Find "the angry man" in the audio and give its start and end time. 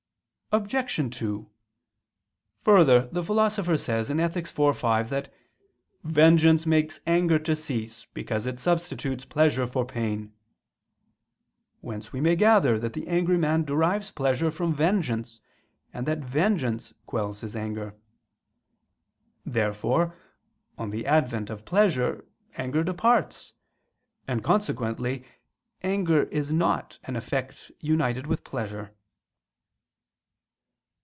12.91-13.63